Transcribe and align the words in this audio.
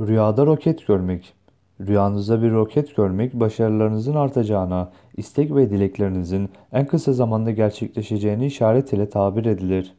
Rüyada 0.00 0.46
roket 0.46 0.86
görmek. 0.86 1.34
Rüyanızda 1.80 2.42
bir 2.42 2.50
roket 2.50 2.96
görmek 2.96 3.34
başarılarınızın 3.34 4.14
artacağına, 4.14 4.92
istek 5.16 5.54
ve 5.54 5.70
dileklerinizin 5.70 6.50
en 6.72 6.86
kısa 6.86 7.12
zamanda 7.12 7.50
gerçekleşeceğini 7.50 8.46
işaret 8.46 8.92
ile 8.92 9.10
tabir 9.10 9.44
edilir. 9.44 9.94